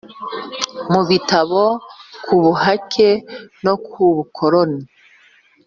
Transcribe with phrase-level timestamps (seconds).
[0.91, 1.61] mu bitabo
[2.25, 3.09] ku buhake
[3.65, 4.81] no ku bukoloni